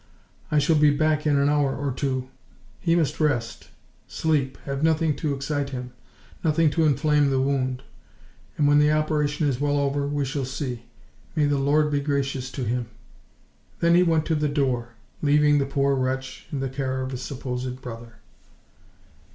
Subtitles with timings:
[0.49, 2.29] I shall be back in an hour or two;
[2.79, 3.69] he must rest,
[4.07, 5.91] sleep, have nothing to excite him,
[6.43, 7.83] nothing to inflame the wound;
[8.57, 10.85] and when the operation is well over, we shall see!
[11.35, 12.87] May the Lord be gracious to him!"
[13.79, 17.21] Then he went to the door, leaving the poor wretch to the care of his
[17.21, 18.15] supposed brother.